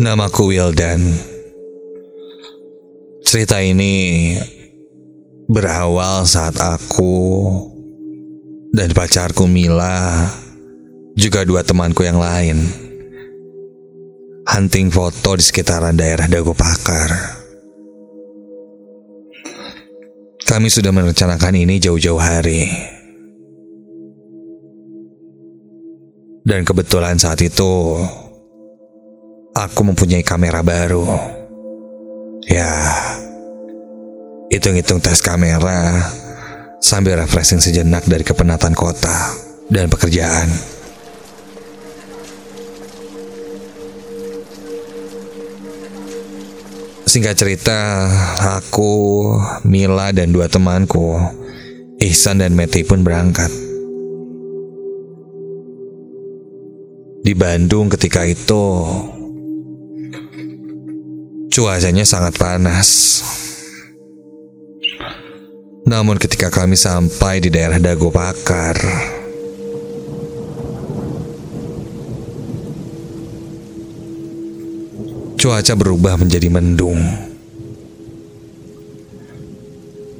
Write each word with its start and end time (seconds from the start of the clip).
Namaku 0.00 0.56
Wildan. 0.56 1.12
Cerita 3.20 3.60
ini 3.60 4.32
berawal 5.44 6.24
saat 6.24 6.56
aku 6.56 7.44
dan 8.72 8.96
pacarku 8.96 9.44
Mila, 9.44 10.24
juga 11.12 11.44
dua 11.44 11.60
temanku 11.60 12.00
yang 12.00 12.16
lain, 12.16 12.64
hunting 14.48 14.88
foto 14.88 15.36
di 15.36 15.44
sekitaran 15.44 15.92
daerah 15.92 16.32
Dago 16.32 16.56
Pakar. 16.56 17.36
Kami 20.48 20.72
sudah 20.72 20.96
merencanakan 20.96 21.60
ini 21.60 21.76
jauh-jauh 21.76 22.16
hari. 22.16 22.72
Dan 26.40 26.64
kebetulan 26.64 27.20
saat 27.20 27.44
itu 27.44 28.00
aku 29.60 29.84
mempunyai 29.84 30.24
kamera 30.24 30.64
baru. 30.64 31.04
Ya, 32.48 32.72
hitung-hitung 34.48 35.04
tes 35.04 35.20
kamera 35.20 36.08
sambil 36.80 37.20
refreshing 37.20 37.60
sejenak 37.60 38.08
dari 38.08 38.24
kepenatan 38.24 38.72
kota 38.72 39.36
dan 39.68 39.92
pekerjaan. 39.92 40.48
Singkat 47.10 47.34
cerita, 47.34 48.06
aku, 48.54 49.26
Mila, 49.66 50.14
dan 50.14 50.30
dua 50.30 50.46
temanku, 50.46 51.18
Ihsan 51.98 52.38
dan 52.38 52.54
Meti 52.54 52.86
pun 52.86 53.02
berangkat. 53.02 53.50
Di 57.26 57.34
Bandung 57.34 57.90
ketika 57.90 58.22
itu, 58.22 58.86
Cuacanya 61.60 62.08
sangat 62.08 62.40
panas. 62.40 63.20
Namun 65.84 66.16
ketika 66.16 66.48
kami 66.48 66.72
sampai 66.72 67.36
di 67.44 67.52
daerah 67.52 67.76
Dago 67.76 68.08
Pakar, 68.08 68.80
cuaca 75.36 75.74
berubah 75.76 76.16
menjadi 76.16 76.48
mendung. 76.48 76.96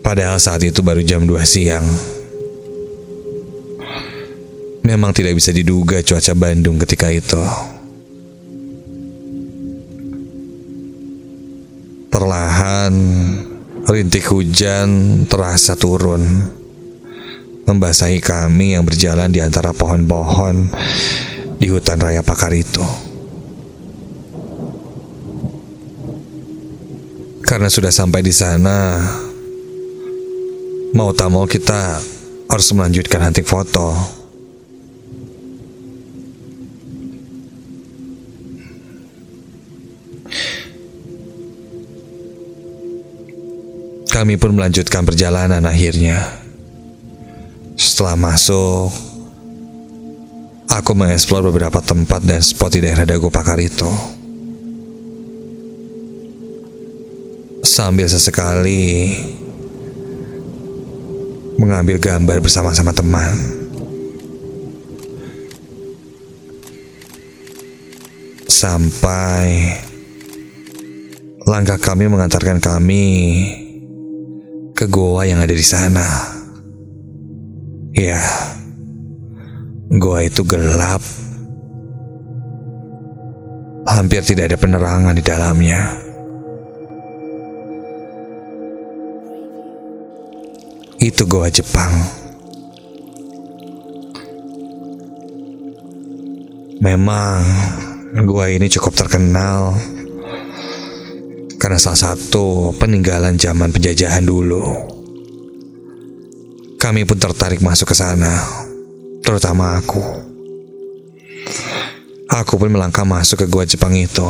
Padahal 0.05 0.36
saat 0.36 0.61
itu 0.61 0.84
baru 0.84 1.00
jam 1.00 1.24
2 1.24 1.41
siang. 1.48 1.88
Memang 4.84 5.16
tidak 5.16 5.41
bisa 5.41 5.56
diduga 5.56 6.05
cuaca 6.05 6.36
Bandung 6.36 6.77
ketika 6.84 7.08
itu. 7.08 7.41
Perlahan, 12.20 12.92
rintik 13.88 14.28
hujan 14.28 15.24
terasa 15.24 15.72
turun, 15.72 16.20
membasahi 17.64 18.20
kami 18.20 18.77
yang 18.77 18.84
berjalan 18.84 19.32
di 19.32 19.40
antara 19.40 19.72
pohon-pohon 19.72 20.68
di 21.56 21.72
hutan 21.72 21.96
raya 21.96 22.20
pakar 22.20 22.52
itu. 22.52 22.84
Karena 27.40 27.72
sudah 27.72 27.88
sampai 27.88 28.20
di 28.20 28.36
sana, 28.36 29.00
mau 30.92 31.16
tak 31.16 31.32
mau 31.32 31.48
kita 31.48 32.05
harus 32.52 32.68
melanjutkan 32.77 33.33
hunting 33.33 33.48
foto. 33.48 34.20
Kami 44.20 44.36
pun 44.36 44.53
melanjutkan 44.53 45.01
perjalanan 45.08 45.64
akhirnya. 45.64 46.20
Setelah 47.73 48.20
masuk, 48.20 48.92
aku 50.69 50.92
mengeksplor 50.92 51.41
beberapa 51.48 51.81
tempat 51.81 52.20
dan 52.29 52.45
spot 52.45 52.77
di 52.77 52.85
daerah 52.85 53.08
Dago 53.08 53.33
Pakar 53.33 53.57
itu. 53.57 53.89
Sambil 57.64 58.13
sesekali 58.13 59.17
mengambil 61.57 61.97
gambar 61.97 62.45
bersama-sama 62.45 62.92
teman. 62.92 63.33
Sampai 68.45 69.81
langkah 71.48 71.81
kami 71.81 72.05
mengantarkan 72.05 72.61
kami 72.61 73.08
ke 74.80 74.89
goa 74.89 75.29
yang 75.29 75.45
ada 75.45 75.52
di 75.52 75.61
sana. 75.61 76.08
Ya, 77.92 78.17
goa 79.92 80.24
itu 80.24 80.41
gelap. 80.41 81.05
Hampir 83.85 84.24
tidak 84.24 84.48
ada 84.48 84.57
penerangan 84.57 85.13
di 85.13 85.20
dalamnya. 85.20 85.85
Itu 90.96 91.29
goa 91.29 91.52
Jepang. 91.52 91.92
Memang 96.80 97.45
goa 98.24 98.48
ini 98.48 98.64
cukup 98.73 98.96
terkenal 98.96 99.77
karena 101.60 101.76
salah 101.76 102.16
satu 102.16 102.72
peninggalan 102.80 103.36
zaman 103.36 103.68
penjajahan 103.68 104.24
dulu. 104.24 104.64
Kami 106.80 107.04
pun 107.04 107.20
tertarik 107.20 107.60
masuk 107.60 107.92
ke 107.92 107.96
sana, 108.00 108.40
terutama 109.20 109.76
aku. 109.76 110.00
Aku 112.32 112.56
pun 112.56 112.72
melangkah 112.72 113.04
masuk 113.04 113.44
ke 113.44 113.46
gua 113.52 113.68
Jepang 113.68 113.92
itu. 113.92 114.24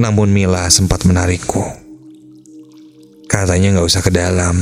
Namun 0.00 0.32
Mila 0.32 0.64
sempat 0.72 1.04
menarikku. 1.04 1.60
Katanya 3.28 3.76
nggak 3.76 3.88
usah 3.92 4.00
ke 4.00 4.08
dalam. 4.08 4.56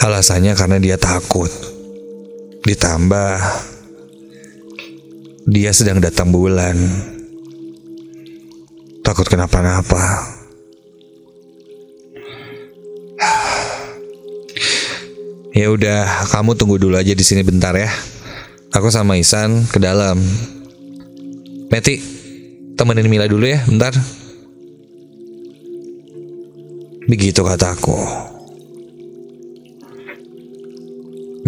Alasannya 0.00 0.56
karena 0.56 0.80
dia 0.80 0.96
takut. 0.96 1.52
Ditambah 2.64 3.36
dia 5.46 5.70
sedang 5.70 6.02
datang 6.02 6.32
bulan 6.32 6.74
Takut 9.06 9.26
kenapa-napa. 9.30 10.02
Ya 15.56 15.72
udah, 15.72 16.28
kamu 16.28 16.52
tunggu 16.52 16.76
dulu 16.76 17.00
aja 17.00 17.16
di 17.16 17.24
sini 17.24 17.40
bentar 17.40 17.72
ya. 17.72 17.88
Aku 18.76 18.92
sama 18.92 19.16
Isan 19.16 19.64
ke 19.64 19.80
dalam. 19.80 20.20
Meti, 21.72 21.96
temenin 22.76 23.08
Mila 23.08 23.24
dulu 23.24 23.48
ya, 23.48 23.64
bentar. 23.64 23.96
Begitu 27.08 27.40
kataku. 27.40 27.96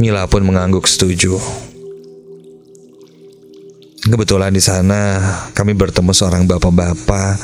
Mila 0.00 0.24
pun 0.24 0.40
mengangguk 0.40 0.88
setuju. 0.88 1.67
Kebetulan 4.08 4.56
di 4.56 4.62
sana 4.64 5.20
kami 5.52 5.76
bertemu 5.76 6.16
seorang 6.16 6.48
bapak-bapak 6.48 7.36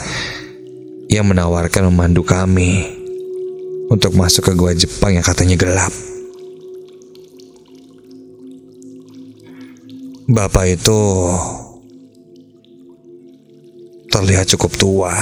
yang 1.12 1.28
menawarkan 1.28 1.93
memandu 1.93 2.25
kami 2.25 2.88
untuk 3.93 4.16
masuk 4.16 4.49
ke 4.49 4.52
gua 4.56 4.72
Jepang 4.72 5.12
yang 5.12 5.20
katanya 5.20 5.61
gelap. 5.61 5.93
Bapak 10.25 10.72
itu 10.72 11.00
terlihat 14.08 14.49
cukup 14.56 14.72
tua. 14.81 15.12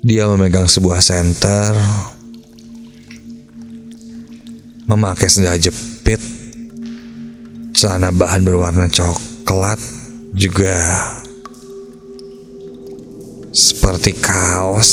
Dia 0.00 0.24
memegang 0.32 0.64
sebuah 0.64 1.04
senter, 1.04 1.76
memakai 4.88 5.28
sendal 5.28 5.60
jepit, 5.60 6.35
Celana 7.76 8.08
bahan 8.08 8.40
berwarna 8.40 8.88
coklat 8.88 9.76
juga 10.32 10.80
seperti 13.52 14.16
kaos, 14.16 14.90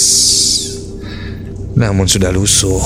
namun 1.79 2.11
sudah 2.11 2.27
lusuh. 2.35 2.83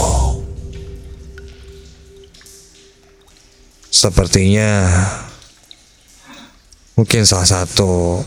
Sepertinya 3.90 4.86
mungkin 6.94 7.26
salah 7.26 7.50
satu 7.50 8.22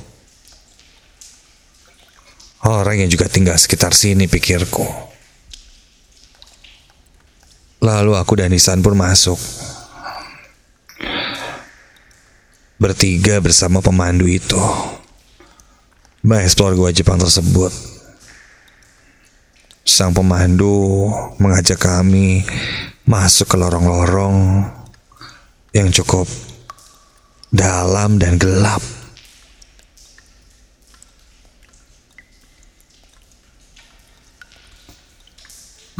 orang 2.67 3.07
yang 3.07 3.11
juga 3.15 3.31
tinggal 3.31 3.55
sekitar 3.55 3.95
sini 3.95 4.27
pikirku. 4.27 4.83
Lalu 7.79 8.19
aku 8.19 8.43
dan 8.43 8.51
Nisan 8.51 8.83
pun 8.83 8.99
masuk. 8.99 9.39
Bertiga 12.81 13.45
bersama 13.45 13.85
pemandu 13.85 14.25
itu 14.25 14.57
mengeksplor 16.25 16.73
gua 16.81 16.89
Jepang 16.89 17.21
tersebut. 17.21 17.69
Sang 19.85 20.17
pemandu 20.17 21.13
mengajak 21.37 21.77
kami 21.77 22.41
masuk 23.05 23.53
ke 23.53 23.57
lorong-lorong 23.61 24.65
yang 25.77 25.93
cukup 25.93 26.25
dalam 27.53 28.17
dan 28.17 28.41
gelap. 28.41 28.81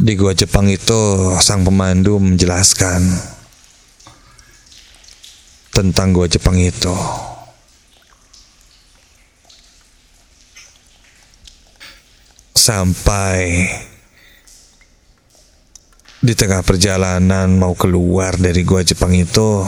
Di 0.01 0.17
gua 0.17 0.33
Jepang 0.33 0.65
itu 0.65 1.29
sang 1.45 1.61
pemandu 1.61 2.17
menjelaskan 2.17 3.05
tentang 5.81 6.13
gua 6.13 6.29
Jepang 6.29 6.61
itu. 6.61 6.93
Sampai 12.53 13.65
di 16.21 16.37
tengah 16.37 16.61
perjalanan 16.61 17.49
mau 17.57 17.73
keluar 17.73 18.37
dari 18.37 18.61
gua 18.61 18.85
Jepang 18.85 19.17
itu, 19.17 19.65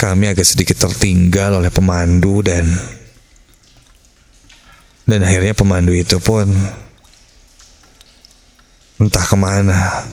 kami 0.00 0.32
agak 0.32 0.48
sedikit 0.48 0.80
tertinggal 0.80 1.60
oleh 1.60 1.68
pemandu 1.68 2.40
dan 2.40 2.64
dan 5.04 5.20
akhirnya 5.20 5.52
pemandu 5.52 5.92
itu 5.92 6.16
pun 6.18 6.48
entah 8.96 9.26
ke 9.28 9.36
mana. 9.36 10.08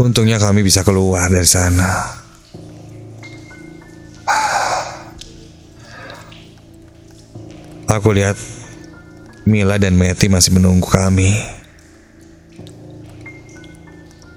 Untungnya 0.00 0.40
kami 0.40 0.64
bisa 0.64 0.80
keluar 0.80 1.28
dari 1.28 1.44
sana. 1.44 2.16
Aku 7.84 8.08
lihat 8.16 8.40
Mila 9.44 9.76
dan 9.76 10.00
Meti 10.00 10.32
masih 10.32 10.56
menunggu 10.56 10.88
kami. 10.88 11.36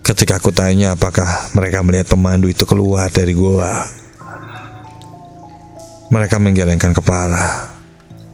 Ketika 0.04 0.36
aku 0.36 0.52
tanya 0.52 1.00
apakah 1.00 1.56
mereka 1.56 1.80
melihat 1.80 2.12
pemandu 2.12 2.52
itu 2.52 2.68
keluar 2.68 3.08
dari 3.08 3.32
gua, 3.32 3.88
mereka 6.12 6.44
menggelengkan 6.44 6.92
kepala, 6.92 7.72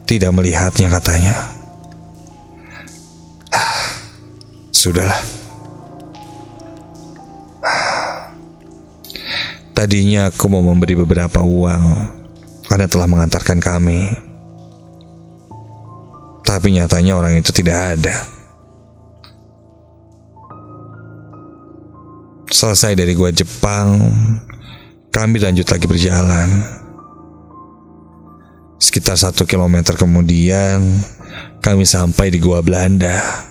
tidak 0.02 0.34
melihatnya 0.34 0.90
katanya. 0.90 1.34
Sudahlah. 4.74 5.39
Tadinya 9.80 10.28
aku 10.28 10.44
mau 10.52 10.60
memberi 10.60 10.92
beberapa 10.92 11.40
uang 11.40 12.12
karena 12.68 12.84
telah 12.84 13.08
mengantarkan 13.08 13.64
kami. 13.64 14.12
Tapi 16.44 16.76
nyatanya 16.76 17.16
orang 17.16 17.40
itu 17.40 17.48
tidak 17.48 17.96
ada. 17.96 18.12
Selesai 22.52 22.92
dari 22.92 23.16
gua 23.16 23.32
Jepang, 23.32 24.04
kami 25.08 25.40
lanjut 25.40 25.64
lagi 25.72 25.88
berjalan. 25.88 26.60
Sekitar 28.76 29.16
satu 29.16 29.48
kilometer 29.48 29.96
kemudian, 29.96 30.84
kami 31.64 31.88
sampai 31.88 32.28
di 32.28 32.36
gua 32.36 32.60
Belanda. 32.60 33.48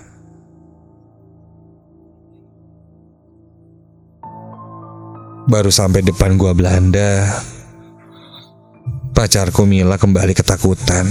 Baru 5.50 5.74
sampai 5.74 6.06
depan 6.06 6.38
gua 6.38 6.54
Belanda, 6.54 7.26
pacarku 9.10 9.66
Mila 9.66 9.98
kembali 9.98 10.30
ketakutan. 10.30 11.10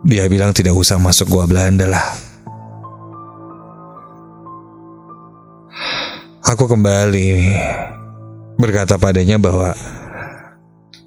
Dia 0.00 0.24
bilang 0.24 0.56
tidak 0.56 0.72
usah 0.72 0.96
masuk 0.96 1.28
gua 1.28 1.44
Belanda 1.44 1.84
lah. 1.84 2.06
Aku 6.48 6.64
kembali 6.64 7.60
berkata 8.56 8.96
padanya 8.96 9.36
bahwa 9.36 9.76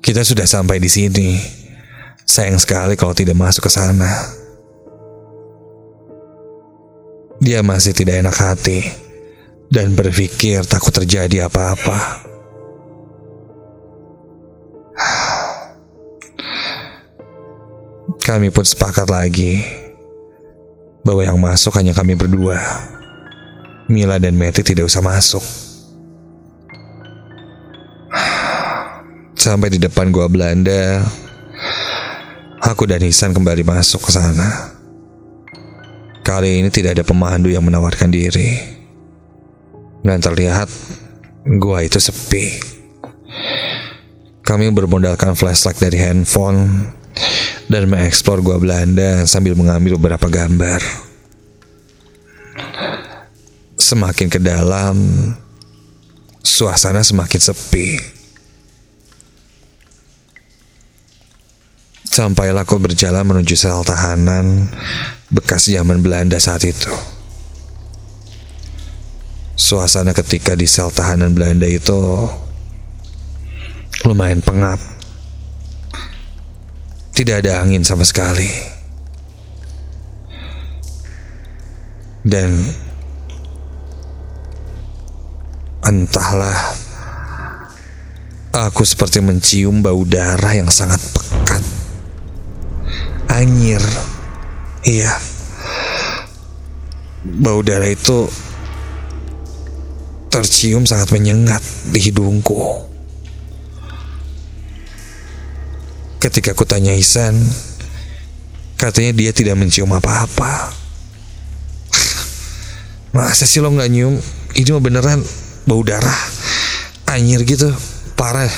kita 0.05 0.21
sudah 0.21 0.45
sampai 0.45 0.77
di 0.77 0.89
sini. 0.93 1.41
Sayang 2.29 2.61
sekali 2.61 2.93
kalau 2.93 3.17
tidak 3.17 3.33
masuk 3.33 3.65
ke 3.65 3.71
sana. 3.73 4.09
Dia 7.41 7.65
masih 7.65 7.97
tidak 7.97 8.21
enak 8.21 8.37
hati 8.37 9.04
dan 9.75 9.91
berpikir 9.91 10.63
takut 10.63 10.95
terjadi 10.95 11.51
apa-apa. 11.51 12.23
Kami 18.23 18.47
pun 18.55 18.63
sepakat 18.63 19.11
lagi 19.11 19.59
bahwa 21.03 21.21
yang 21.27 21.35
masuk 21.35 21.75
hanya 21.75 21.91
kami 21.91 22.15
berdua. 22.15 22.55
Mila 23.91 24.17
dan 24.17 24.39
Meti 24.39 24.63
tidak 24.63 24.87
usah 24.87 25.03
masuk. 25.03 25.43
Sampai 29.35 29.69
di 29.69 29.77
depan 29.77 30.09
gua 30.09 30.25
Belanda, 30.25 31.05
aku 32.63 32.89
dan 32.89 33.03
Hisan 33.03 33.29
kembali 33.29 33.61
masuk 33.61 34.07
ke 34.07 34.11
sana. 34.15 34.73
Kali 36.25 36.63
ini 36.63 36.73
tidak 36.73 36.97
ada 36.97 37.05
pemandu 37.05 37.53
yang 37.53 37.61
menawarkan 37.61 38.09
diri 38.09 38.75
dan 40.05 40.21
terlihat 40.21 40.69
gua 41.57 41.81
itu 41.81 41.97
sepi. 41.97 42.61
Kami 44.45 44.69
bermodalkan 44.69 45.33
flashlight 45.33 45.81
dari 45.81 45.97
handphone 45.97 46.93
dan 47.65 47.89
mengeksplor 47.89 48.45
gua 48.45 48.61
Belanda 48.61 49.25
sambil 49.25 49.57
mengambil 49.57 49.97
beberapa 49.97 50.29
gambar. 50.29 50.85
Semakin 53.81 54.29
ke 54.29 54.37
dalam, 54.37 54.97
suasana 56.45 57.01
semakin 57.01 57.41
sepi. 57.41 57.89
Sampailah 62.15 62.63
aku 62.63 62.79
berjalan 62.79 63.27
menuju 63.27 63.59
sel 63.59 63.83
tahanan 63.83 64.71
bekas 65.27 65.67
zaman 65.67 65.99
Belanda 65.99 66.39
saat 66.39 66.63
itu. 66.63 67.14
Suasana 69.55 70.11
ketika 70.11 70.51
di 70.51 70.67
sel 70.67 70.91
tahanan 70.91 71.31
Belanda 71.31 71.63
itu 71.63 71.95
lumayan 74.03 74.43
pengap. 74.43 74.75
Tidak 77.15 77.39
ada 77.39 77.63
angin 77.63 77.87
sama 77.87 78.03
sekali. 78.03 78.51
Dan 82.19 82.67
entahlah 85.87 86.75
aku 88.51 88.83
seperti 88.83 89.23
mencium 89.23 89.79
bau 89.79 90.03
darah 90.03 90.51
yang 90.51 90.67
sangat 90.67 90.99
pekat. 91.15 91.63
Anyir. 93.31 93.83
Iya. 94.83 95.15
Bau 97.23 97.63
darah 97.63 97.87
itu 97.87 98.27
tercium 100.35 100.83
sangat 100.83 101.15
menyengat 101.15 101.63
di 101.95 102.11
hidungku. 102.11 102.83
Ketika 106.19 106.51
ku 106.51 106.67
tanya 106.67 106.91
Isan, 106.91 107.39
katanya 108.75 109.15
dia 109.15 109.31
tidak 109.31 109.55
mencium 109.55 109.95
apa-apa. 109.95 110.75
Masa 113.15 113.47
sih 113.47 113.63
lo 113.63 113.71
nggak 113.71 113.87
nyium? 113.87 114.19
Ini 114.59 114.75
mah 114.75 114.83
beneran 114.83 115.23
bau 115.63 115.79
darah, 115.87 116.19
anyir 117.07 117.47
gitu, 117.47 117.71
parah. 118.19 118.51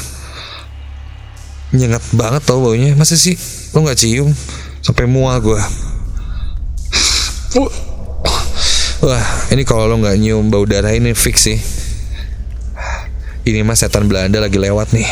Nyengat 1.78 2.02
banget 2.18 2.42
tau 2.42 2.58
baunya. 2.58 2.98
Masa 2.98 3.14
sih 3.14 3.38
lo 3.78 3.86
nggak 3.86 4.02
cium? 4.02 4.34
Sampai 4.82 5.06
mual 5.06 5.38
gue. 5.46 5.62
Wah, 8.98 9.54
ini 9.54 9.62
kalau 9.62 9.86
lo 9.86 10.02
nggak 10.02 10.18
nyium 10.18 10.50
bau 10.50 10.66
darah 10.66 10.90
ini 10.90 11.14
fix 11.14 11.46
sih. 11.46 11.60
Ini 13.46 13.62
mah 13.62 13.78
setan 13.78 14.10
Belanda 14.10 14.42
lagi 14.42 14.58
lewat 14.58 14.90
nih. 14.90 15.10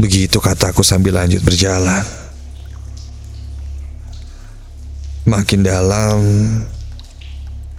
Begitu 0.00 0.40
kataku 0.40 0.80
sambil 0.80 1.20
lanjut 1.20 1.44
berjalan. 1.44 2.04
Makin 5.28 5.60
dalam 5.60 6.18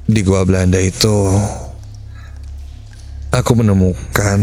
di 0.06 0.22
gua 0.22 0.46
Belanda 0.46 0.78
itu 0.78 1.34
aku 3.34 3.52
menemukan 3.58 4.40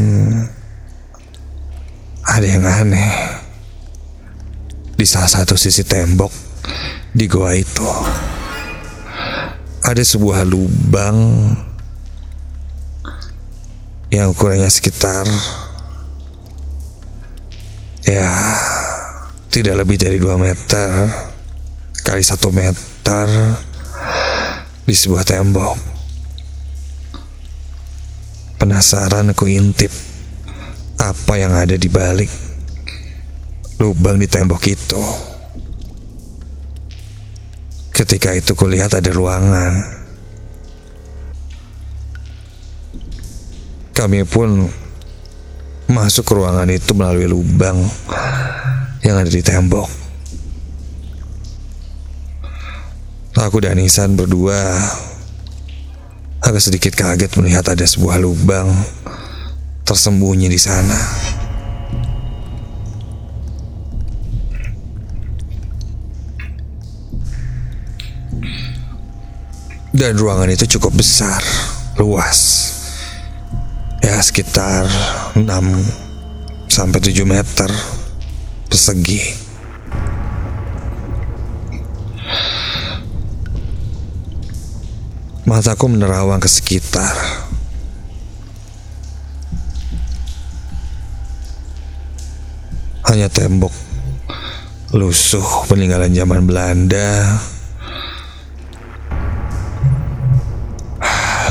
ada 2.26 2.47
yang 2.47 2.66
aneh. 2.66 3.33
Di 5.04 5.12
salah 5.12 5.28
satu 5.28 5.52
sisi 5.52 5.84
tembok 5.84 6.32
di 7.12 7.28
goa 7.28 7.52
itu. 7.52 7.84
Ada 9.84 10.00
sebuah 10.00 10.49
lubang 10.49 11.52
yang 14.08 14.32
ukurannya 14.32 14.64
sekitar 14.73 15.28
ya 18.08 18.32
tidak 19.52 19.84
lebih 19.84 20.00
dari 20.00 20.16
2 20.16 20.40
meter 20.40 20.88
kali 22.00 22.25
satu 22.25 22.49
meter 22.49 23.28
di 24.88 24.94
sebuah 24.96 25.28
tembok. 25.28 25.76
Penasaran 28.56 29.37
aku 29.37 29.52
intip 29.52 29.92
apa 30.96 31.37
yang 31.37 31.52
ada 31.52 31.76
di 31.76 31.92
balik 31.92 32.53
lubang 33.78 34.20
di 34.20 34.28
tembok 34.28 34.62
itu. 34.70 35.02
Ketika 37.94 38.34
itu 38.34 38.52
kulihat 38.58 38.94
ada 38.98 39.10
ruangan. 39.14 40.02
Kami 43.94 44.26
pun 44.26 44.66
masuk 45.86 46.26
ke 46.26 46.32
ruangan 46.34 46.66
itu 46.74 46.90
melalui 46.98 47.30
lubang 47.30 47.78
yang 49.06 49.20
ada 49.22 49.30
di 49.30 49.44
tembok. 49.44 49.86
Aku 53.34 53.58
dan 53.62 53.78
Isan 53.82 54.18
berdua 54.18 54.78
agak 56.42 56.62
sedikit 56.62 56.94
kaget 56.94 57.34
melihat 57.38 57.66
ada 57.70 57.82
sebuah 57.82 58.18
lubang 58.18 58.70
tersembunyi 59.84 60.48
di 60.48 60.60
sana. 60.60 60.96
Dan 69.94 70.18
ruangan 70.18 70.50
itu 70.50 70.66
cukup 70.74 70.98
besar, 70.98 71.38
luas. 72.02 72.66
Ya 74.02 74.18
sekitar 74.18 74.90
6 75.38 75.46
sampai 76.66 76.98
7 76.98 77.22
meter 77.22 77.70
persegi. 78.66 79.22
Mataku 85.46 85.86
menerawang 85.86 86.42
ke 86.42 86.50
sekitar. 86.50 87.14
Hanya 93.06 93.30
tembok 93.30 93.70
lusuh 94.90 95.70
peninggalan 95.70 96.10
zaman 96.10 96.42
Belanda 96.50 97.38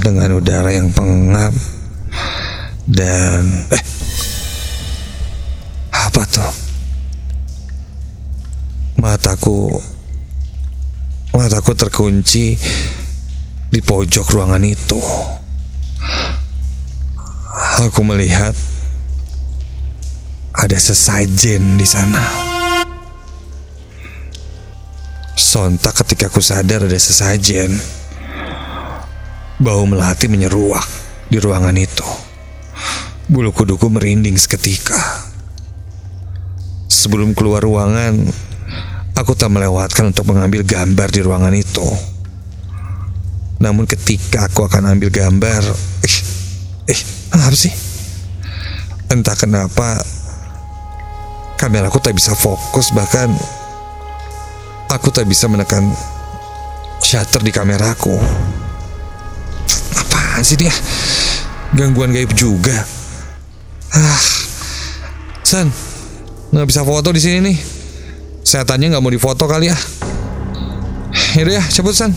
dengan 0.04 0.36
udara 0.36 0.68
yang 0.76 0.92
pengap 0.92 1.56
dan 2.92 3.48
eh 3.72 3.84
apa 5.96 6.22
tuh? 6.28 6.54
Mataku 9.00 9.72
mataku 11.32 11.72
terkunci 11.72 12.60
di 13.72 13.80
pojok 13.80 14.28
ruangan 14.28 14.68
itu. 14.68 15.00
Aku 17.88 18.04
melihat 18.04 18.52
ada 20.52 20.78
sesajen 20.78 21.80
di 21.80 21.88
sana. 21.88 22.22
Sontak 25.34 25.96
ketika 26.04 26.28
aku 26.28 26.44
sadar 26.44 26.84
ada 26.84 27.00
sesajen 27.00 28.03
Bau 29.64 29.88
melati 29.88 30.28
menyeruak 30.28 30.84
di 31.32 31.40
ruangan 31.40 31.72
itu. 31.80 32.04
Bulu 33.32 33.56
kuduku 33.56 33.88
merinding 33.88 34.36
seketika. 34.36 35.00
Sebelum 36.92 37.32
keluar 37.32 37.64
ruangan, 37.64 38.28
aku 39.16 39.32
tak 39.40 39.48
melewatkan 39.56 40.12
untuk 40.12 40.28
mengambil 40.28 40.68
gambar 40.68 41.08
di 41.08 41.24
ruangan 41.24 41.56
itu. 41.56 41.88
Namun 43.64 43.88
ketika 43.88 44.52
aku 44.52 44.68
akan 44.68 45.00
ambil 45.00 45.08
gambar, 45.08 45.64
eh, 46.04 46.16
eh, 46.92 47.00
apa 47.32 47.56
sih? 47.56 47.72
Entah 49.08 49.40
kenapa 49.40 50.04
kameraku 51.56 52.04
tak 52.04 52.20
bisa 52.20 52.36
fokus 52.36 52.92
bahkan 52.92 53.32
aku 54.92 55.08
tak 55.08 55.24
bisa 55.24 55.48
menekan 55.48 55.88
shutter 57.00 57.40
di 57.40 57.56
kameraku 57.56 58.20
apaan 60.34 60.50
sih 60.50 60.58
dia? 60.58 60.74
Gangguan 61.78 62.10
gaib 62.10 62.34
juga. 62.34 62.74
Ah, 63.94 64.22
San, 65.46 65.70
nggak 66.50 66.66
bisa 66.66 66.82
foto 66.82 67.14
di 67.14 67.22
sini 67.22 67.54
nih. 67.54 67.58
Tanya 68.66 68.98
nggak 68.98 69.04
mau 69.06 69.14
difoto 69.14 69.46
kali 69.46 69.70
ya. 69.70 69.78
Yaudah 71.38 71.62
ya, 71.62 71.64
cabut 71.70 71.94
San. 71.94 72.10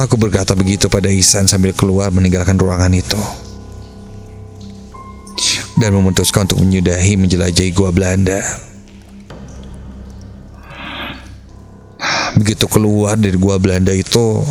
Aku 0.00 0.16
berkata 0.16 0.56
begitu 0.56 0.88
pada 0.88 1.12
Isan 1.12 1.44
sambil 1.44 1.76
keluar 1.76 2.08
meninggalkan 2.08 2.56
ruangan 2.56 2.96
itu. 2.96 3.20
Dan 5.76 5.92
memutuskan 5.92 6.48
untuk 6.48 6.64
menyudahi 6.64 7.20
menjelajahi 7.20 7.76
gua 7.76 7.92
Belanda. 7.92 8.40
Begitu 12.36 12.68
keluar 12.68 13.16
dari 13.16 13.40
gua 13.40 13.56
Belanda 13.56 13.96
itu 13.96 14.44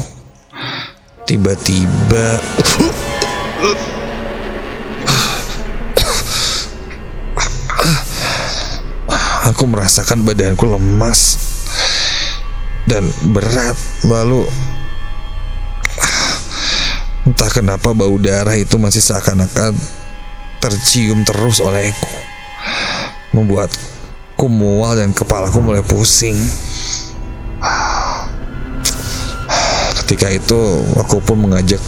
tiba-tiba 1.29 2.41
aku 9.45 9.63
merasakan 9.69 10.25
badanku 10.25 10.65
lemas 10.65 11.37
dan 12.89 13.05
berat 13.29 13.77
lalu 14.09 14.49
entah 17.29 17.49
kenapa 17.53 17.93
bau 17.93 18.17
darah 18.17 18.57
itu 18.57 18.81
masih 18.81 19.01
seakan-akan 19.01 19.77
tercium 20.57 21.21
terus 21.21 21.61
olehku 21.61 22.09
membuatku 23.33 24.45
mual 24.49 24.97
dan 24.97 25.13
kepalaku 25.13 25.61
mulai 25.61 25.85
pusing 25.85 26.37
Ketika 30.15 30.31
itu 30.31 30.63
aku 30.95 31.19
pun 31.19 31.43
mengajak 31.43 31.83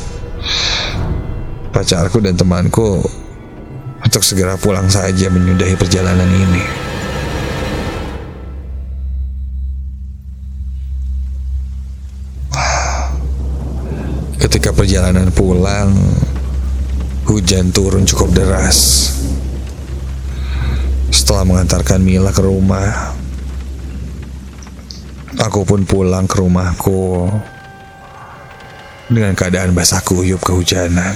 pacarku 1.71 2.19
dan 2.19 2.35
temanku 2.35 2.99
untuk 4.03 4.19
segera 4.19 4.59
pulang 4.59 4.91
saja 4.91 5.31
menyudahi 5.31 5.79
perjalanan 5.79 6.27
ini. 6.27 6.63
Ketika 14.43 14.75
perjalanan 14.75 15.31
pulang, 15.31 15.95
hujan 17.31 17.71
turun 17.71 18.03
cukup 18.03 18.35
deras. 18.35 19.07
Setelah 21.15 21.47
mengantarkan 21.47 22.03
Mila 22.03 22.35
ke 22.35 22.43
rumah, 22.43 23.15
aku 25.39 25.63
pun 25.63 25.87
pulang 25.87 26.27
ke 26.27 26.43
rumahku 26.43 27.31
dengan 29.07 29.31
keadaan 29.35 29.71
basah 29.71 30.03
kuyup 30.03 30.43
kehujanan. 30.43 31.15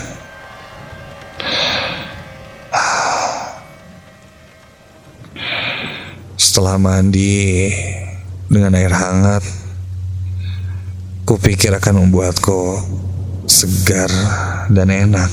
Setelah 6.40 6.76
mandi 6.80 7.72
dengan 8.52 8.76
air 8.76 8.92
hangat, 8.92 9.44
kupikir 11.24 11.72
akan 11.72 12.08
membuatku 12.08 12.80
segar 13.48 14.12
dan 14.72 14.92
enak. 14.92 15.32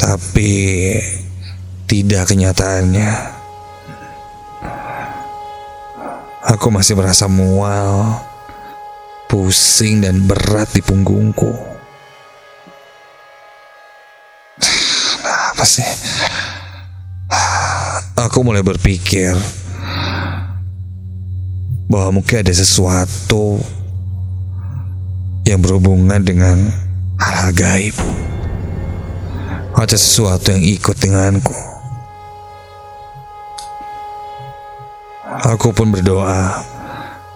Tapi 0.00 0.52
tidak 1.84 2.32
kenyataannya. 2.32 3.12
Aku 6.40 6.72
masih 6.72 6.96
merasa 6.96 7.28
mual 7.28 8.29
pusing 9.30 10.02
dan 10.02 10.26
berat 10.26 10.66
di 10.74 10.82
punggungku. 10.82 11.54
Apa 15.54 15.62
sih? 15.62 15.86
Aku 18.18 18.42
mulai 18.42 18.66
berpikir 18.66 19.38
bahwa 21.86 22.18
mungkin 22.18 22.42
ada 22.42 22.50
sesuatu 22.50 23.62
yang 25.46 25.62
berhubungan 25.62 26.18
dengan 26.20 26.58
hal-hal 27.16 27.54
gaib. 27.54 27.96
ada 29.70 29.96
sesuatu 29.96 30.52
yang 30.52 30.60
ikut 30.60 30.96
denganku. 30.98 31.56
Aku 35.40 35.72
pun 35.72 35.88
berdoa 35.88 36.60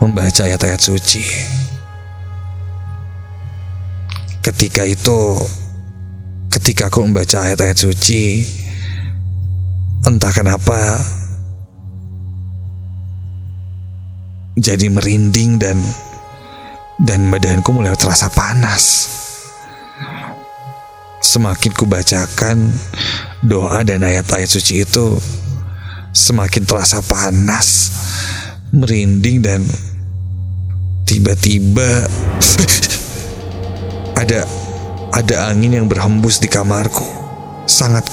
membaca 0.02 0.44
ayat-ayat 0.44 0.76
suci. 0.76 1.53
Ketika 4.44 4.84
itu, 4.84 5.40
ketika 6.52 6.92
aku 6.92 7.00
membaca 7.00 7.48
ayat-ayat 7.48 7.80
suci, 7.80 8.44
entah 10.04 10.28
kenapa 10.36 11.00
jadi 14.60 14.92
merinding 14.92 15.56
dan 15.56 15.80
dan 17.00 17.32
badanku 17.32 17.72
mulai 17.72 17.96
terasa 17.96 18.28
panas. 18.28 19.08
Semakin 21.24 21.72
kubacakan 21.72 22.68
doa 23.40 23.80
dan 23.80 24.04
ayat-ayat 24.04 24.46
suci 24.52 24.84
itu, 24.84 25.16
semakin 26.12 26.68
terasa 26.68 27.00
panas, 27.00 27.96
merinding 28.76 29.40
dan 29.40 29.64
tiba-tiba 31.08 32.04
ada 34.14 34.46
ada 35.14 35.36
angin 35.50 35.78
yang 35.78 35.86
berhembus 35.86 36.42
di 36.42 36.50
kamarku. 36.50 37.06
Sangat 37.64 38.06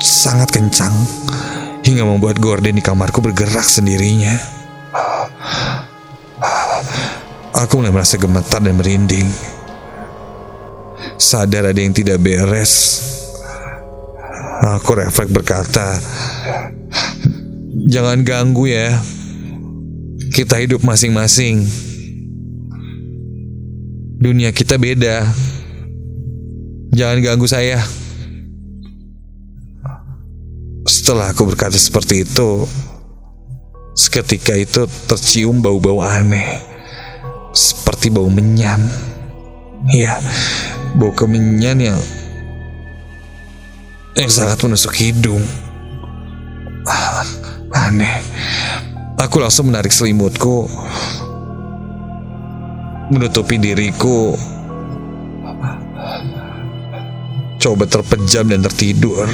sangat 0.00 0.52
kencang 0.52 0.92
hingga 1.80 2.04
membuat 2.04 2.36
gorden 2.42 2.76
di 2.76 2.82
kamarku 2.84 3.24
bergerak 3.24 3.64
sendirinya. 3.64 4.36
Aku 7.56 7.80
mulai 7.80 7.94
merasa 7.94 8.20
gemetar 8.20 8.60
dan 8.60 8.76
merinding. 8.76 9.24
Sadar 11.16 11.72
ada 11.72 11.80
yang 11.80 11.96
tidak 11.96 12.20
beres. 12.20 13.00
Aku 14.76 14.92
refleks 14.92 15.32
berkata, 15.32 15.96
"Jangan 17.88 18.20
ganggu 18.26 18.68
ya. 18.68 18.92
Kita 20.36 20.60
hidup 20.60 20.84
masing-masing." 20.84 21.64
Dunia 24.16 24.48
kita 24.48 24.80
beda. 24.80 25.28
Jangan 26.96 27.20
ganggu 27.20 27.44
saya. 27.44 27.84
Setelah 30.88 31.36
aku 31.36 31.52
berkata 31.52 31.76
seperti 31.76 32.24
itu, 32.24 32.64
seketika 33.92 34.56
itu 34.56 34.88
tercium 35.04 35.60
bau-bau 35.60 36.00
aneh. 36.00 36.64
Seperti 37.52 38.08
bau 38.08 38.32
menyan. 38.32 38.80
Ya, 39.92 40.16
bau 40.96 41.12
kemenyan 41.12 41.76
yang 41.76 42.00
yang 44.16 44.32
sangat 44.32 44.56
menusuk 44.64 44.96
hidung. 44.96 45.44
Ah, 46.88 47.20
aneh. 47.84 48.24
Aku 49.20 49.44
langsung 49.44 49.68
menarik 49.68 49.92
selimutku 49.92 50.64
menutupi 53.10 53.58
diriku. 53.58 54.34
Coba 57.56 57.84
terpejam 57.86 58.46
dan 58.50 58.60
tertidur. 58.62 59.26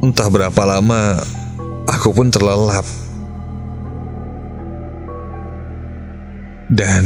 Entah 0.00 0.28
berapa 0.30 0.62
lama 0.64 1.20
aku 1.84 2.08
pun 2.14 2.32
terlelap. 2.32 2.86
Dan 6.68 7.04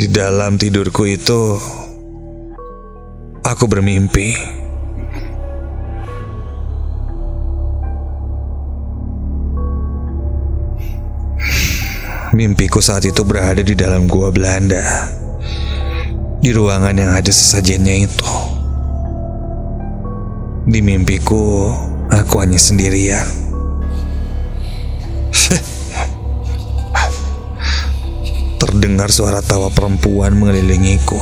di 0.00 0.08
dalam 0.08 0.56
tidurku 0.56 1.04
itu 1.04 1.60
aku 3.44 3.64
bermimpi 3.68 4.59
Mimpiku 12.30 12.78
saat 12.78 13.02
itu 13.02 13.26
berada 13.26 13.58
di 13.58 13.74
dalam 13.74 14.06
gua 14.06 14.30
Belanda. 14.30 14.78
Di 16.38 16.54
ruangan 16.54 16.94
yang 16.94 17.10
ada 17.10 17.26
sesajennya 17.26 18.06
itu. 18.06 18.30
Di 20.62 20.78
mimpiku, 20.78 21.74
aku 22.06 22.38
hanya 22.38 22.54
sendirian. 22.54 23.26
Terdengar 28.62 29.10
suara 29.10 29.42
tawa 29.42 29.66
perempuan 29.74 30.38
mengelilingiku. 30.38 31.18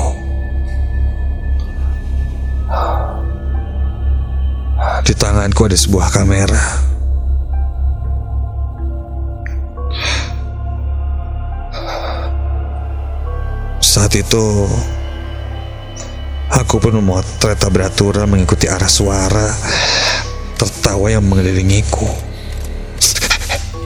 Di 5.08 5.16
tanganku 5.16 5.64
ada 5.64 5.78
sebuah 5.80 6.12
kamera. 6.12 6.87
Saat 13.98 14.14
itu 14.14 14.46
Aku 16.54 16.78
pun 16.78 16.94
memotret 17.02 17.58
tabrak 17.58 17.98
mengikuti 18.30 18.70
arah 18.70 18.86
suara 18.86 19.50
tertawa 20.54 21.10
yang 21.10 21.26
mengelilingiku. 21.26 22.06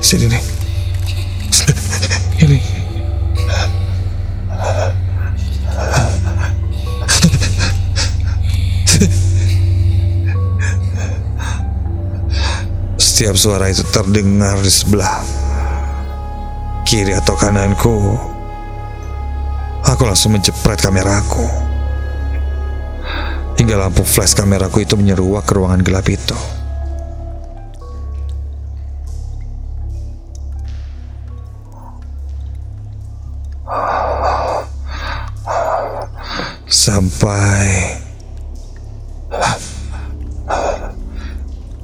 Sini 0.04 0.28
nih. 0.28 0.44
Ini. 2.44 2.58
Setiap 13.00 13.36
suara 13.40 13.72
itu 13.72 13.80
terdengar 13.88 14.60
di 14.60 14.68
sebelah 14.68 15.24
kiri 16.84 17.16
atau 17.16 17.34
kananku 17.34 18.31
Aku 19.92 20.08
langsung 20.08 20.32
menjepret 20.32 20.80
kameraku. 20.80 21.44
Hingga 23.60 23.76
lampu 23.76 24.00
flash 24.08 24.32
kameraku 24.32 24.88
itu 24.88 24.96
menyeruak 24.96 25.44
ke 25.44 25.52
ruangan 25.52 25.84
gelap 25.84 26.08
itu. 26.08 26.32
Sampai 36.72 38.00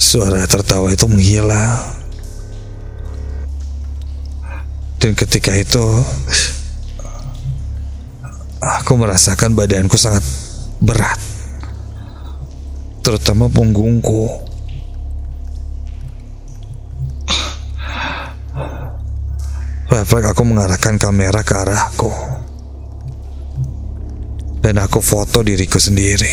suara 0.00 0.48
tertawa 0.48 0.88
itu 0.88 1.04
menghilang. 1.04 2.00
Dan 4.98 5.12
ketika 5.14 5.52
itu 5.54 5.84
Aku 8.88 8.96
merasakan 8.96 9.52
badanku 9.52 10.00
sangat 10.00 10.24
berat, 10.80 11.20
terutama 13.04 13.44
punggungku. 13.52 14.32
Refleks 19.92 20.32
aku 20.32 20.42
mengarahkan 20.48 20.96
kamera 20.96 21.44
ke 21.44 21.52
arahku. 21.52 22.08
Dan 24.64 24.80
aku 24.80 25.04
foto 25.04 25.44
diriku 25.44 25.76
sendiri. 25.76 26.32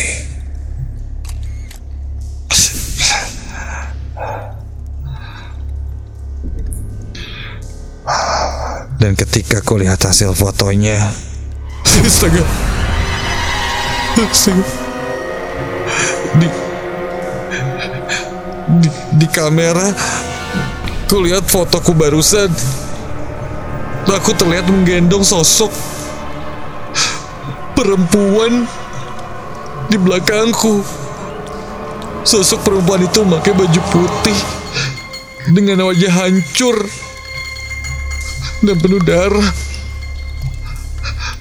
Dan 8.96 9.12
ketika 9.12 9.60
aku 9.60 9.76
lihat 9.76 10.00
hasil 10.00 10.32
fotonya, 10.32 11.35
Astaga. 12.04 12.42
Astaga. 14.20 14.64
Di 16.36 16.48
di, 18.66 18.88
di 19.22 19.26
kamera 19.30 19.94
aku 21.06 21.22
lihat 21.22 21.46
fotoku 21.46 21.94
barusan 21.94 22.50
aku 24.10 24.34
terlihat 24.34 24.66
menggendong 24.66 25.22
sosok 25.22 25.70
perempuan 27.78 28.66
di 29.86 29.96
belakangku 30.02 30.82
sosok 32.26 32.58
perempuan 32.66 33.06
itu 33.06 33.22
memakai 33.22 33.54
baju 33.54 33.80
putih 33.94 34.38
dengan 35.54 35.86
wajah 35.86 36.10
hancur 36.10 36.76
dan 38.66 38.76
penuh 38.82 38.98
darah 39.06 39.46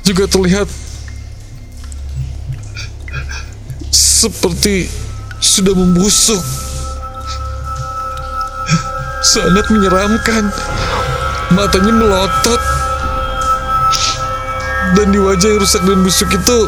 juga 0.05 0.29
terlihat 0.29 0.69
seperti 3.89 4.85
sudah 5.41 5.73
membusuk. 5.73 6.41
Sangat 9.25 9.65
menyeramkan. 9.73 10.53
Matanya 11.57 11.93
melotot. 11.93 12.61
Dan 14.93 15.09
di 15.09 15.19
wajah 15.19 15.49
yang 15.49 15.59
rusak 15.59 15.81
dan 15.81 15.99
busuk 16.05 16.29
itu 16.29 16.59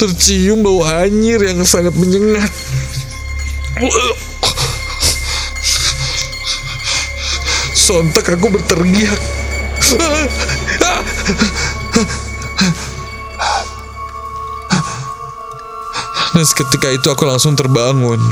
tercium 0.00 0.64
bau 0.64 0.80
anyir 0.80 1.44
yang 1.44 1.60
sangat 1.68 1.92
menyengat. 1.92 2.48
Sontak 7.90 8.22
aku 8.22 8.54
berteriak. 8.54 9.18
Dan 16.30 16.44
seketika 16.46 16.86
itu 16.94 17.10
aku 17.10 17.26
langsung 17.26 17.58
terbangun. 17.58 18.22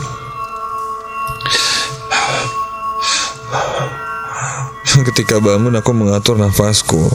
Ketika 5.11 5.43
bangun 5.43 5.75
aku 5.75 5.91
mengatur 5.91 6.39
nafasku. 6.39 7.11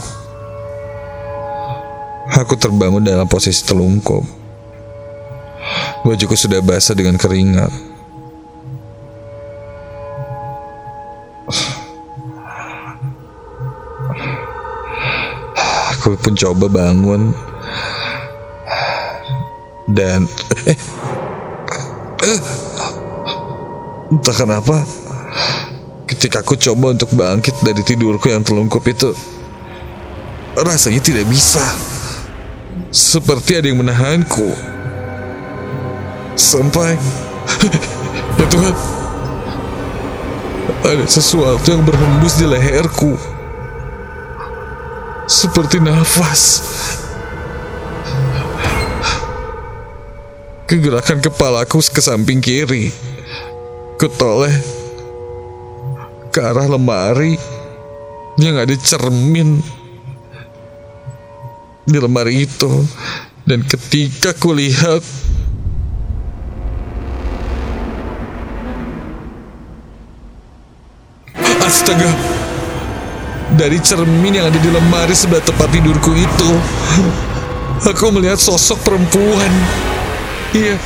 Aku 2.28 2.60
terbangun 2.60 3.00
dalam 3.00 3.24
posisi 3.24 3.64
telungkup. 3.64 4.20
Bajuku 6.04 6.36
sudah 6.36 6.60
basah 6.60 6.92
dengan 6.92 7.16
keringat. 7.16 7.93
Aku 16.04 16.20
pun 16.20 16.36
coba 16.36 16.68
bangun. 16.68 17.32
Dan 19.88 20.28
eh, 20.68 20.76
eh, 22.28 22.40
entah 24.12 24.36
kenapa 24.36 24.84
ketika 26.04 26.44
aku 26.44 26.60
coba 26.60 26.92
untuk 26.92 27.08
bangkit 27.16 27.56
dari 27.64 27.80
tidurku 27.80 28.28
yang 28.28 28.44
telungkup 28.44 28.84
itu 28.84 29.16
rasanya 30.60 31.00
tidak 31.00 31.24
bisa. 31.24 31.64
Seperti 32.92 33.64
ada 33.64 33.72
yang 33.72 33.80
menahanku. 33.80 34.52
Sampai 36.36 37.00
ya 38.44 38.44
Tuhan 38.52 38.76
ada 40.84 41.04
sesuatu 41.08 41.64
yang 41.64 41.80
berhembus 41.80 42.36
di 42.36 42.44
leherku 42.44 43.33
seperti 45.24 45.80
nafas. 45.80 46.62
Kegerakan 50.64 51.20
kepalaku 51.20 51.84
ke 51.84 52.00
samping 52.00 52.40
kiri, 52.40 52.88
ketoleh 54.00 54.52
ke 56.32 56.40
arah 56.40 56.66
lemari 56.66 57.36
yang 58.40 58.56
ada 58.56 58.72
cermin 58.74 59.60
di 61.84 61.98
lemari 62.00 62.48
itu. 62.48 62.72
Dan 63.44 63.60
ketika 63.60 64.32
kulihat 64.32 65.04
Astaga 71.64 72.33
dari 73.52 73.76
cermin 73.76 74.40
yang 74.40 74.48
ada 74.48 74.56
di 74.56 74.70
lemari 74.72 75.12
sebelah 75.12 75.44
tempat 75.44 75.68
tidurku 75.68 76.16
itu, 76.16 76.50
aku 77.84 78.08
melihat 78.16 78.40
sosok 78.40 78.80
perempuan. 78.80 79.52
Iya, 80.56 80.80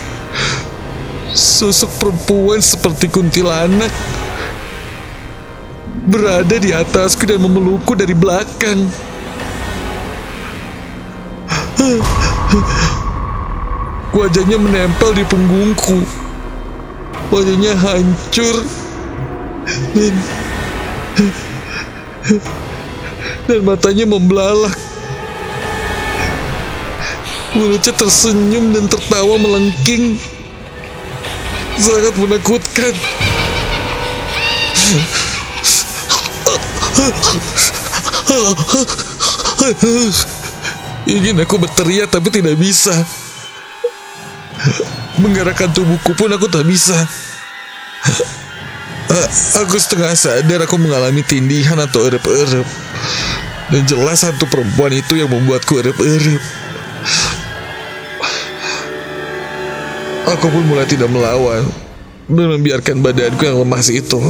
sosok 1.31 1.91
perempuan 2.03 2.59
seperti 2.59 3.07
kuntilanak 3.07 3.95
berada 6.09 6.57
di 6.57 6.73
atasku 6.73 7.29
dan 7.29 7.39
memelukku 7.39 7.95
dari 7.95 8.17
belakang. 8.17 8.89
Wajahnya 14.09 14.57
menempel 14.57 15.15
di 15.15 15.25
punggungku. 15.29 16.01
Wajahnya 17.29 17.77
hancur 17.77 18.57
dan 23.49 23.61
matanya 23.65 24.05
membelalak. 24.05 24.77
Mulutnya 27.57 27.93
tersenyum 27.97 28.77
dan 28.77 28.85
tertawa 28.87 29.35
melengking. 29.41 30.21
Sangat 31.81 32.15
menakutkan. 32.21 32.95
Ingin 41.09 41.41
aku 41.41 41.57
berteriak 41.57 42.13
tapi 42.13 42.29
tidak 42.29 42.55
bisa. 42.61 42.93
Menggerakkan 45.19 45.73
tubuhku 45.73 46.13
pun 46.15 46.31
aku 46.31 46.47
tak 46.47 46.69
bisa. 46.69 46.95
Aku 49.65 49.81
setengah 49.81 50.13
sadar 50.13 50.69
aku 50.69 50.77
mengalami 50.77 51.25
tindihan 51.25 51.81
atau 51.81 52.05
erep-erep. 52.05 52.69
Dan 53.73 53.83
jelas 53.89 54.25
satu 54.25 54.45
perempuan 54.49 54.93
itu 54.93 55.17
yang 55.17 55.33
membuatku 55.33 55.81
erep-erep. 55.81 56.41
Aku 60.29 60.47
pun 60.53 60.65
mulai 60.69 60.85
tidak 60.85 61.09
melawan 61.09 61.65
dan 62.29 62.47
membiarkan 62.53 63.01
badanku 63.01 63.49
yang 63.49 63.65
lemah 63.65 63.81
itu. 63.89 64.21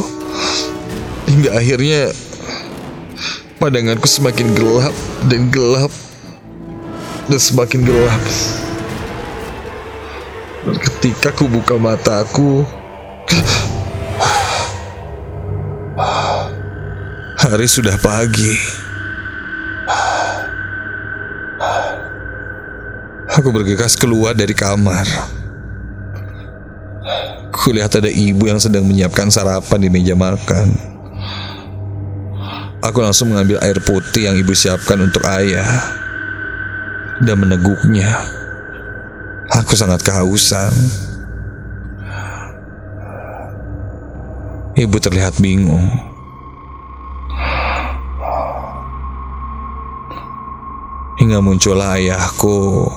Hingga 1.26 1.58
akhirnya 1.58 2.14
pandanganku 3.58 4.06
semakin 4.06 4.54
gelap 4.54 4.94
dan 5.26 5.50
gelap 5.50 5.90
dan 7.26 7.40
semakin 7.42 7.82
gelap. 7.82 8.22
Ketika 10.78 11.34
ku 11.34 11.50
buka 11.50 11.74
mataku, 11.74 12.62
Hari 17.48 17.64
sudah 17.64 17.96
pagi. 17.96 18.60
Aku 23.40 23.48
bergegas 23.56 23.96
keluar 23.96 24.36
dari 24.36 24.52
kamar. 24.52 25.08
Kulihat 27.48 28.04
ada 28.04 28.12
ibu 28.12 28.44
yang 28.52 28.60
sedang 28.60 28.84
menyiapkan 28.84 29.32
sarapan 29.32 29.80
di 29.80 29.88
meja 29.88 30.12
makan. 30.12 30.76
Aku 32.84 33.00
langsung 33.00 33.32
mengambil 33.32 33.64
air 33.64 33.80
putih 33.80 34.28
yang 34.28 34.36
ibu 34.36 34.52
siapkan 34.52 35.00
untuk 35.00 35.24
ayah 35.24 35.88
dan 37.24 37.40
meneguknya. 37.40 38.28
Aku 39.56 39.72
sangat 39.72 40.04
kehausan. 40.04 40.68
Ibu 44.76 45.00
terlihat 45.00 45.40
bingung. 45.40 46.17
Hingga 51.28 51.44
muncullah 51.44 52.00
ayahku 52.00 52.88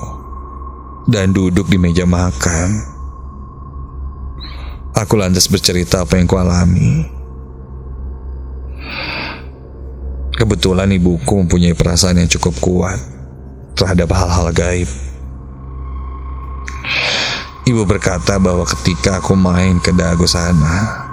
dan 1.04 1.36
duduk 1.36 1.68
di 1.68 1.76
meja 1.76 2.08
makan. 2.08 2.80
Aku 4.96 5.20
lantas 5.20 5.52
bercerita 5.52 6.00
apa 6.00 6.16
yang 6.16 6.24
kualami. 6.24 7.04
Kebetulan 10.32 10.96
ibuku 10.96 11.44
mempunyai 11.44 11.76
perasaan 11.76 12.24
yang 12.24 12.30
cukup 12.32 12.56
kuat 12.64 12.96
terhadap 13.76 14.08
hal-hal 14.16 14.48
gaib. 14.48 14.88
Ibu 17.68 17.84
berkata 17.84 18.40
bahwa 18.40 18.64
ketika 18.64 19.20
aku 19.20 19.36
main 19.36 19.76
ke 19.76 19.92
dagu 19.92 20.24
sana, 20.24 21.04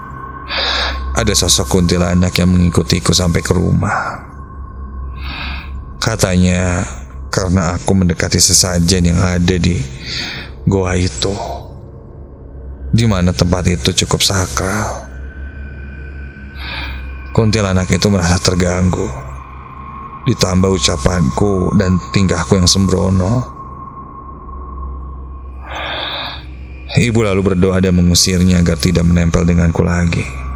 ada 1.20 1.34
sosok 1.36 1.68
kuntilanak 1.68 2.32
yang 2.40 2.48
mengikutiku 2.48 3.12
sampai 3.12 3.44
ke 3.44 3.52
rumah. 3.52 4.24
Katanya 6.00 6.88
karena 7.30 7.78
aku 7.78 7.94
mendekati 7.94 8.42
sesajen 8.42 9.14
yang 9.14 9.22
ada 9.22 9.56
di 9.56 9.78
goa 10.66 10.98
itu. 10.98 11.34
Di 12.90 13.06
mana 13.06 13.30
tempat 13.30 13.70
itu 13.70 13.94
cukup 14.06 14.22
sakral. 14.26 15.06
Kuntilanak 17.30 17.88
itu 17.94 18.10
merasa 18.10 18.42
terganggu. 18.42 19.06
Ditambah 20.26 20.74
ucapanku 20.74 21.78
dan 21.78 22.02
tingkahku 22.12 22.58
yang 22.58 22.66
sembrono. 22.66 23.46
Ibu 26.90 27.22
lalu 27.22 27.54
berdoa 27.54 27.78
dan 27.78 27.94
mengusirnya 27.94 28.66
agar 28.66 28.82
tidak 28.82 29.06
menempel 29.06 29.46
denganku 29.46 29.86
lagi. 29.86 30.49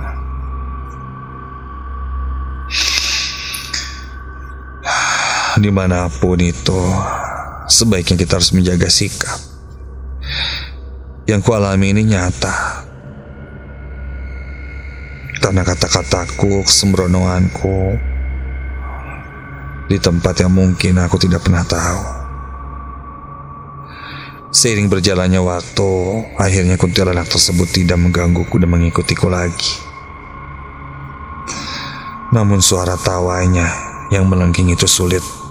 Di 5.61 5.69
mana 5.69 6.09
pun 6.09 6.39
itu, 6.41 6.81
sebaiknya 7.69 8.17
kita 8.17 8.41
harus 8.41 8.53
menjaga 8.53 8.89
sikap. 8.89 9.39
Yang 11.29 11.41
kualami 11.45 11.93
ini 11.93 12.09
nyata. 12.09 12.83
karena 15.43 15.67
kata-kataku, 15.67 16.63
kesembronoanku 16.63 17.99
di 19.91 19.99
tempat 19.99 20.39
yang 20.39 20.55
mungkin 20.55 20.95
aku 21.03 21.19
tidak 21.19 21.43
pernah 21.43 21.67
tahu. 21.67 22.01
Seiring 24.55 24.87
berjalannya 24.87 25.43
waktu, 25.43 25.91
akhirnya 26.39 26.79
kuntilanak 26.79 27.27
tersebut 27.27 27.67
tidak 27.75 27.99
menggangguku 27.99 28.55
dan 28.55 28.71
mengikutiku 28.71 29.27
lagi. 29.27 29.83
Namun 32.31 32.63
suara 32.63 32.95
tawanya 32.95 33.67
yang 34.15 34.25
melengking 34.25 34.71
itu 34.71 34.87
sulit. 34.87 35.42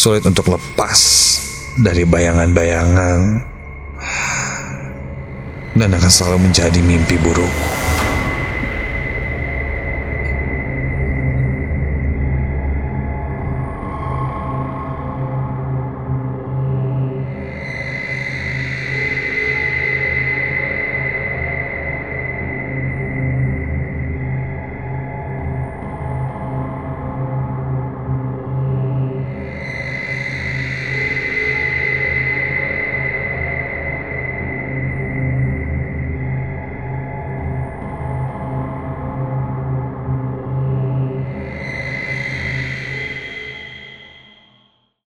Sulit 0.00 0.24
untuk 0.24 0.48
lepas 0.48 0.96
dari 1.76 2.08
bayangan-bayangan 2.08 3.20
dan 5.76 5.90
akan 5.92 6.08
selalu 6.08 6.48
menjadi 6.48 6.80
mimpi 6.80 7.20
buruk. 7.20 7.52